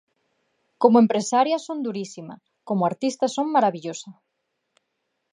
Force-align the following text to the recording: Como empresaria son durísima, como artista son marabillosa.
Como 0.81 0.97
empresaria 1.03 1.57
son 1.59 1.79
durísima, 1.87 2.35
como 2.67 2.87
artista 2.91 3.25
son 3.35 3.45
marabillosa. 3.55 4.09